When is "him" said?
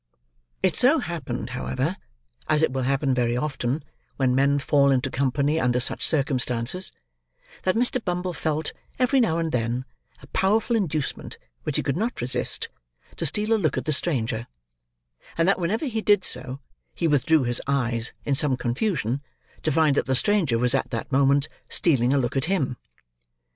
22.45-22.75